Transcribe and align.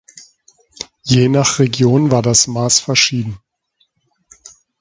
Je 1.03 1.29
nach 1.29 1.59
Region 1.59 2.09
war 2.09 2.23
das 2.23 2.47
Maß 2.47 2.79
verschieden. 2.79 3.37